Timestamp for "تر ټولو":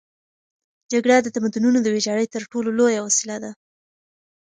2.33-2.69